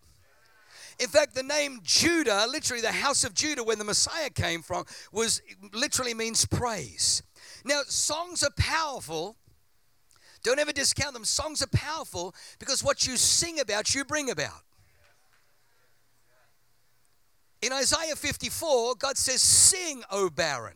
[0.99, 4.85] In fact, the name Judah, literally the house of Judah, where the Messiah came from,
[5.11, 5.41] was
[5.73, 7.23] literally means praise.
[7.65, 9.35] Now, songs are powerful.
[10.43, 11.25] Don't ever discount them.
[11.25, 14.61] Songs are powerful because what you sing about, you bring about.
[17.61, 20.75] In Isaiah 54, God says, Sing, O barren,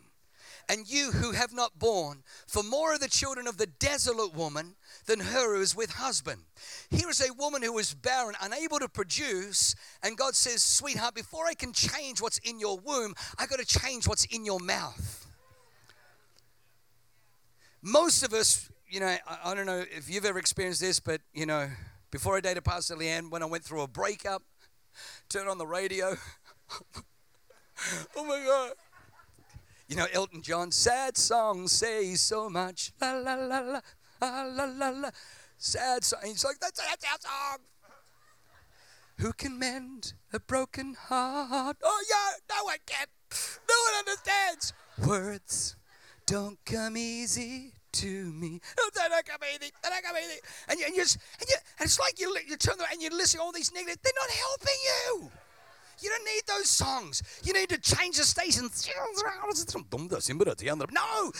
[0.70, 4.76] and you who have not borne, for more are the children of the desolate woman
[5.08, 6.42] than her who is with husband.
[6.90, 11.48] Here is a woman who is barren, unable to produce, and God says, Sweetheart, before
[11.48, 15.26] I can change what's in your womb, I got to change what's in your mouth.
[17.82, 21.46] Most of us, you know, I, don't know if you've ever experienced this, but, you
[21.46, 21.70] know,
[22.12, 24.44] before I dated Pastor Leanne, when I went through a breakup,
[25.30, 26.16] turn on the radio.
[28.16, 28.72] oh my God.
[29.88, 32.92] You know, Elton John, sad songs say so much.
[33.00, 33.80] La la la la
[34.22, 35.10] ah, la la la.
[35.58, 36.20] Sad song.
[36.26, 37.58] He's like, that's a song.
[39.18, 41.78] Who can mend a broken heart?
[41.84, 43.08] Oh, yeah, no one can.
[43.68, 44.74] No one understands.
[45.06, 45.76] Words
[46.28, 48.62] don't come easy to me.
[48.96, 49.72] They don't come easy.
[49.82, 50.40] They don't come easy.
[50.70, 53.02] And, you, and, you just, and, you, and it's like you, you turn around and
[53.02, 53.98] you listen to all these negative.
[54.04, 55.32] They're not helping you.
[56.00, 57.24] You don't need those songs.
[57.44, 58.70] You need to change the station.
[60.92, 61.32] No,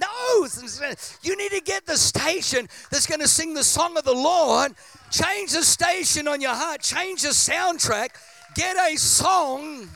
[0.00, 0.94] no.
[1.22, 4.74] You need to get the station that's going to sing the song of the Lord.
[5.10, 6.80] Change the station on your heart.
[6.80, 8.10] Change the soundtrack.
[8.54, 9.88] Get a song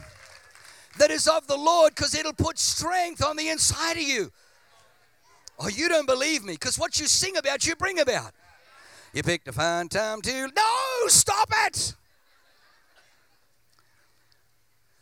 [0.99, 4.31] that is of the Lord because it'll put strength on the inside of you.
[5.59, 8.33] Oh, you don't believe me because what you sing about, you bring about.
[9.14, 10.49] You picked a fine time to.
[10.55, 11.94] No, stop it.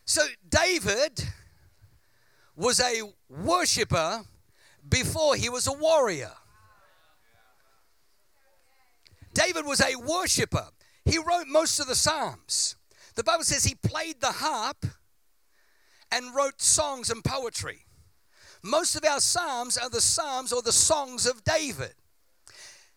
[0.04, 1.24] So David
[2.56, 4.24] was a worshiper
[4.88, 6.32] before he was a warrior.
[9.32, 10.68] David was a worshiper.
[11.04, 12.76] He wrote most of the Psalms.
[13.14, 14.86] The Bible says he played the harp
[16.12, 17.80] and wrote songs and poetry.
[18.62, 21.94] Most of our Psalms are the Psalms or the songs of David.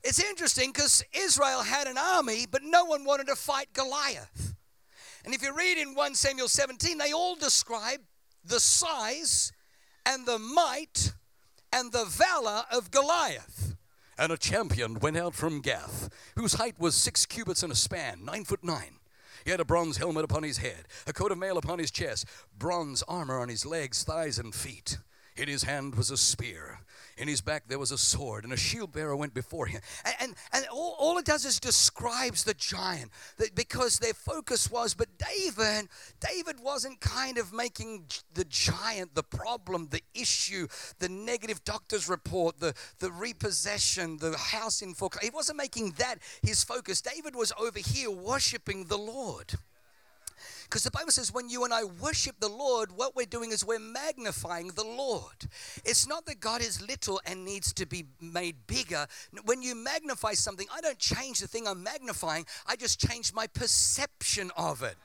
[0.03, 4.53] It's interesting because Israel had an army, but no one wanted to fight Goliath.
[5.27, 7.99] And if you read in 1 Samuel 17, they all describe
[8.45, 9.51] the size
[10.05, 11.11] and the might
[11.73, 13.75] and the valor of Goliath.
[14.17, 16.07] And a champion went out from Gath,
[16.37, 18.99] whose height was six cubits and a span, nine foot nine.
[19.43, 22.25] He had a bronze helmet upon his head, a coat of mail upon his chest,
[22.57, 24.97] bronze armor on his legs, thighs, and feet.
[25.35, 26.79] In his hand was a spear,
[27.17, 29.81] in his back there was a sword, and a shield bearer went before him.
[30.05, 33.11] And, and, and all, all, it does is describes the giant
[33.55, 35.89] because their focus was, but David,
[36.19, 40.67] David wasn't kind of making the giant the problem, the issue,
[40.99, 45.25] the negative doctor's report, the, the repossession, the house in foreclosure.
[45.25, 47.01] He wasn't making that his focus.
[47.01, 49.53] David was over here worshiping the Lord.
[50.69, 53.63] Because the Bible says when you and I worship the Lord, what we're doing is
[53.63, 55.47] we're magnifying the Lord.
[55.85, 59.07] It's not that God is little and needs to be made bigger.
[59.45, 63.47] When you magnify something, I don't change the thing I'm magnifying, I just change my
[63.47, 64.95] perception of it.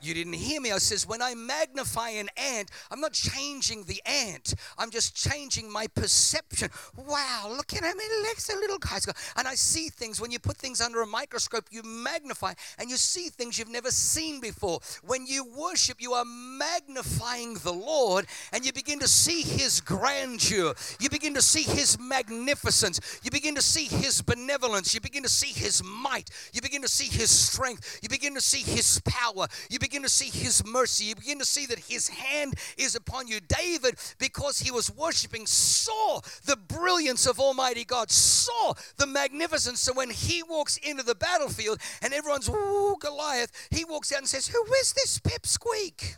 [0.00, 0.70] You didn't hear me.
[0.72, 4.54] I says, when I magnify an ant, I'm not changing the ant.
[4.78, 6.70] I'm just changing my perception.
[6.96, 7.96] Wow, look at him.
[7.98, 8.98] He looks a little guy.
[9.36, 10.20] And I see things.
[10.20, 13.90] When you put things under a microscope, you magnify and you see things you've never
[13.90, 14.80] seen before.
[15.04, 20.74] When you worship, you are magnifying the Lord and you begin to see his grandeur.
[21.00, 23.20] You begin to see his magnificence.
[23.22, 24.94] You begin to see his benevolence.
[24.94, 26.30] You begin to see his might.
[26.52, 28.00] You begin to see his strength.
[28.02, 29.46] You begin to see his power.
[29.70, 31.06] You begin to see his mercy.
[31.06, 33.40] You begin to see that his hand is upon you.
[33.40, 39.80] David, because he was worshiping, saw the brilliance of Almighty God, saw the magnificence.
[39.80, 44.28] So when he walks into the battlefield and everyone's, ooh, Goliath, he walks out and
[44.28, 46.16] says, Who is this pipsqueak?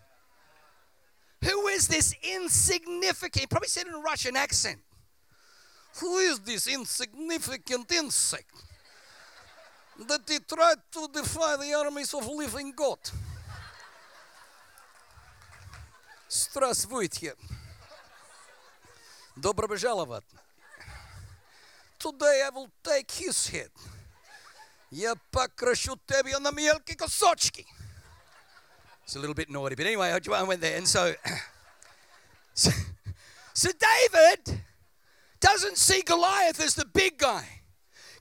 [1.44, 3.40] Who is this insignificant?
[3.40, 4.78] He probably said in a Russian accent.
[6.00, 8.52] Who is this insignificant insect
[10.06, 12.98] that he tried to defy the armies of living God?
[16.29, 17.35] Здравствуйте.
[19.35, 20.25] Добро пожаловать.
[21.99, 23.71] Today I will take his head.
[24.91, 27.65] Я покрашу тебе на мелкие кусочки.
[29.05, 30.77] It's a little bit naughty, but anyway, I went there.
[30.77, 31.13] And so,
[32.53, 32.71] so,
[33.53, 34.61] so David
[35.39, 37.45] doesn't see Goliath as the big guy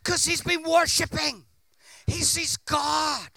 [0.02, 1.44] because he's been worshiping.
[2.06, 3.30] He sees God.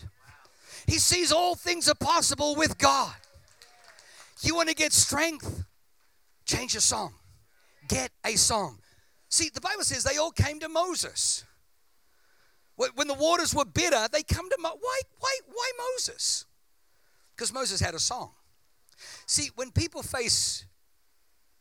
[0.88, 3.16] He sees all things are possible with God.
[4.43, 5.65] You want to get strength?
[6.45, 7.15] Change your song.
[7.89, 8.79] Get a song.
[9.29, 11.45] See, the Bible says they all came to Moses.
[12.77, 16.47] When the waters were bitter, they come to Mo- why why why Moses?
[17.37, 18.33] Because Moses had a song.
[19.27, 20.67] See, when people face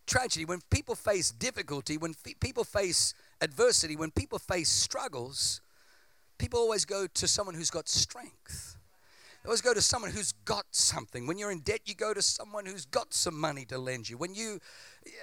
[0.08, 5.62] tragedy, when people face difficulty, when people face adversity, when people face struggles,
[6.38, 8.78] people always go to someone who's got strength.
[9.44, 11.26] Always go to someone who's got something.
[11.26, 14.18] When you're in debt, you go to someone who's got some money to lend you.
[14.18, 14.60] When you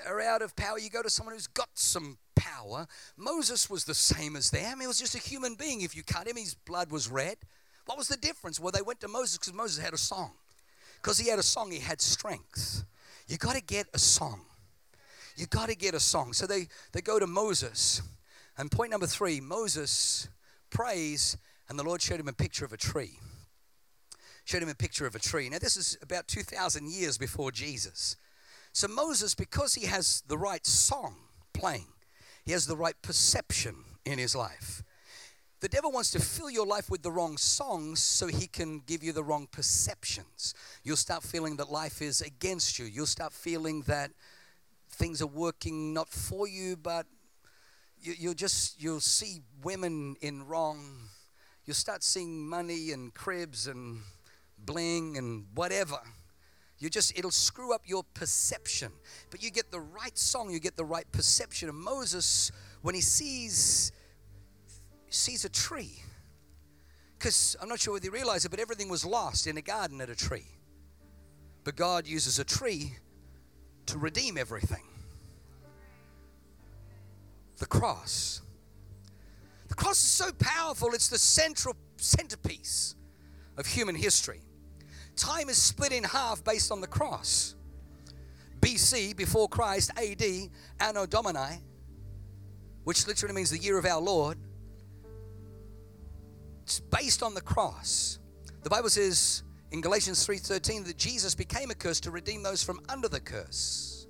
[0.09, 2.89] are out of power, you go to someone who's got some power.
[3.17, 4.81] Moses was the same as them.
[4.81, 5.83] He was just a human being.
[5.83, 7.37] If you cut him, his blood was red.
[7.87, 8.59] What was the difference?
[8.59, 10.33] Well, they went to Moses because Moses had a song.
[11.01, 12.85] Because he had a song, he had strength.
[13.29, 14.41] You got to get a song.
[15.37, 16.33] You got to get a song.
[16.33, 18.03] So they, they go to Moses.
[18.57, 20.29] And point number three Moses
[20.71, 21.37] prays,
[21.69, 23.21] and the Lord showed him a picture of a tree
[24.49, 25.51] showed him a picture of a tree.
[25.51, 28.17] Now, this is about 2,000 years before Jesus.
[28.73, 31.17] So, Moses, because he has the right song
[31.53, 31.89] playing,
[32.47, 33.77] he has the right perception
[34.07, 34.83] in his life.
[35.61, 39.03] The devil wants to fill your life with the wrong songs so he can give
[39.05, 40.55] you the wrong perceptions.
[40.83, 42.87] You'll start feeling that life is against you.
[42.87, 44.13] You'll start feeling that
[44.89, 47.05] things are working not for you, but
[48.01, 50.79] you, will just you'll see women in wrong.
[51.67, 54.01] You'll start seeing money and cribs and
[54.65, 55.99] bling and whatever.
[56.79, 58.93] You just, it'll screw up your perception.
[59.31, 61.69] But you get the right song, you get the right perception.
[61.69, 62.53] And Moses,
[62.83, 63.91] when he sees,
[65.11, 66.03] sees a tree,
[67.19, 70.01] because I'm not sure whether you realize it, but everything was lost in a garden
[70.01, 70.47] at a tree.
[71.65, 72.93] But God uses a tree
[73.87, 74.85] to redeem everything.
[77.57, 78.41] The cross.
[79.67, 82.95] The cross is so powerful, it's the central centerpiece
[83.57, 84.43] of human history
[85.19, 87.55] time is split in half based on the cross.
[88.61, 90.23] BC, before Christ, AD,
[90.81, 91.63] Anno Domini,
[92.85, 94.39] which literally means the year of our Lord.
[96.63, 98.19] It's based on the cross.
[98.63, 102.81] The Bible says in Galatians 3:13 that Jesus became a curse to redeem those from
[102.89, 104.07] under the curse.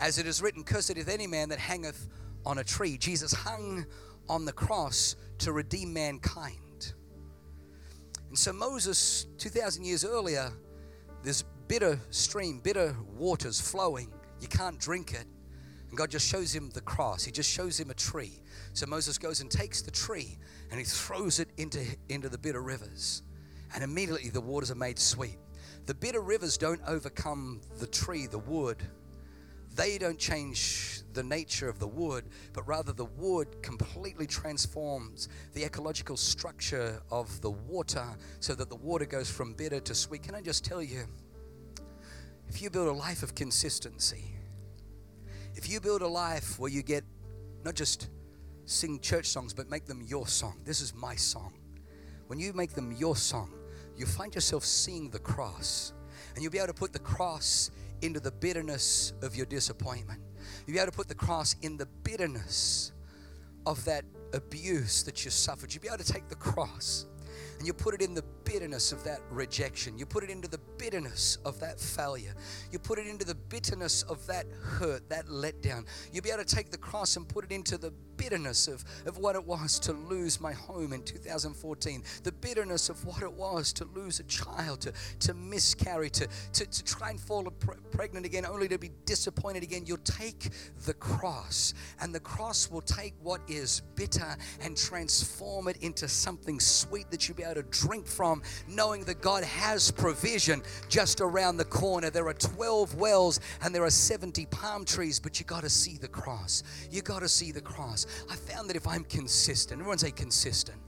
[0.00, 2.08] As it is written, cursed is any man that hangeth
[2.44, 2.98] on a tree.
[2.98, 3.86] Jesus hung
[4.28, 6.67] on the cross to redeem mankind.
[8.28, 10.52] And so Moses, 2,000 years earlier,
[11.22, 14.12] this bitter stream, bitter waters flowing.
[14.40, 15.26] You can't drink it.
[15.88, 17.24] And God just shows him the cross.
[17.24, 18.42] He just shows him a tree.
[18.74, 20.38] So Moses goes and takes the tree
[20.70, 23.22] and he throws it into, into the bitter rivers.
[23.74, 25.38] And immediately the waters are made sweet.
[25.86, 28.82] The bitter rivers don't overcome the tree, the wood.
[29.74, 35.64] They don't change the nature of the wood, but rather the wood completely transforms the
[35.64, 38.06] ecological structure of the water
[38.38, 40.22] so that the water goes from bitter to sweet.
[40.22, 41.06] Can I just tell you,
[42.46, 44.30] if you build a life of consistency,
[45.56, 47.02] if you build a life where you get
[47.64, 48.10] not just
[48.64, 51.52] sing church songs, but make them your song, this is my song.
[52.28, 53.52] When you make them your song,
[53.96, 55.92] you find yourself seeing the cross,
[56.34, 60.20] and you'll be able to put the cross into the bitterness of your disappointment.
[60.68, 62.92] You'll be able to put the cross in the bitterness
[63.64, 64.04] of that
[64.34, 65.72] abuse that you suffered.
[65.72, 67.06] You'll be able to take the cross
[67.56, 69.96] and you put it in the bitterness of that rejection.
[69.96, 72.34] You put it into the bitterness of that failure.
[72.70, 75.86] You put it into the bitterness of that hurt, that letdown.
[76.12, 79.16] You'll be able to take the cross and put it into the bitterness of, of
[79.16, 83.72] what it was to lose my home in 2014, the bitterness of what it was
[83.72, 88.26] to lose a child, to, to miscarry, to, to, to try and fall pre- pregnant
[88.26, 89.84] again, only to be disappointed again.
[89.86, 90.50] You'll take
[90.84, 96.60] the cross, and the cross will take what is bitter and transform it into something
[96.60, 101.56] sweet that you'll be able to drink from, knowing that God has provision just around
[101.56, 102.10] the corner.
[102.10, 105.96] There are 12 wells and there are 70 palm trees, but you got to see
[105.96, 106.62] the cross.
[106.90, 108.06] You got to see the cross.
[108.30, 110.78] I found that if I'm consistent, everyone say consistent.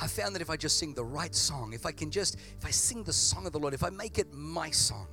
[0.00, 2.64] I found that if I just sing the right song, if I can just, if
[2.64, 5.06] I sing the song of the Lord, if I make it my song,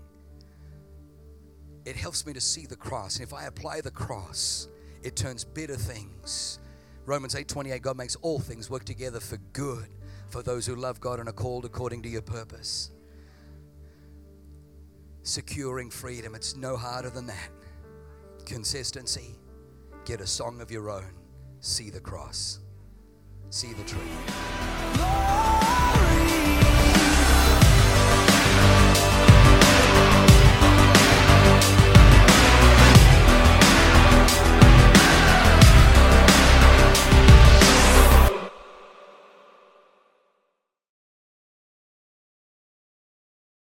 [1.86, 3.18] it helps me to see the cross.
[3.18, 4.68] And if I apply the cross,
[5.04, 6.60] it turns bitter things.
[7.06, 9.88] Romans 8 28, God makes all things work together for good
[10.30, 12.92] for those who love God and are called according to your purpose.
[15.24, 17.50] Securing freedom, it's no harder than that.
[18.46, 19.36] Consistency,
[20.10, 21.06] get a song of your own,
[21.60, 22.62] see the cross,
[23.52, 25.79] see the truth.